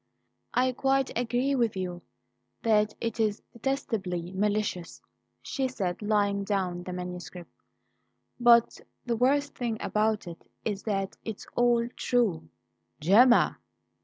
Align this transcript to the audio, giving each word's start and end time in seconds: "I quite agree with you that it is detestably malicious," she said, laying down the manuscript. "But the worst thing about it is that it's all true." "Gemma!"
"I 0.55 0.71
quite 0.71 1.15
agree 1.15 1.53
with 1.53 1.75
you 1.77 2.01
that 2.63 2.95
it 2.99 3.19
is 3.19 3.43
detestably 3.53 4.31
malicious," 4.31 4.99
she 5.43 5.67
said, 5.67 6.01
laying 6.01 6.43
down 6.43 6.81
the 6.81 6.91
manuscript. 6.91 7.51
"But 8.39 8.81
the 9.05 9.15
worst 9.15 9.53
thing 9.53 9.77
about 9.79 10.25
it 10.25 10.43
is 10.65 10.81
that 10.85 11.17
it's 11.23 11.45
all 11.55 11.87
true." 11.89 12.49
"Gemma!" 12.99 13.59